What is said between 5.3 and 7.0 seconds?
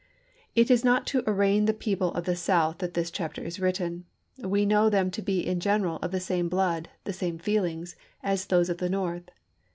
in general of the same blood,